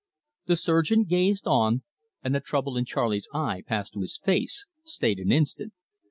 [0.47, 1.83] The surgeon gazed on,
[2.23, 5.73] and the trouble in Charley's eye passed to his face, stayed an instant.